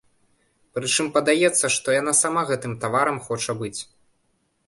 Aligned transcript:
Прычым 0.75 1.09
падаецца, 1.17 1.65
што 1.75 1.87
яна 1.97 2.13
сама 2.21 2.41
гэтым 2.51 2.73
таварам 2.85 3.17
хоча 3.27 3.51
быць. 3.61 3.79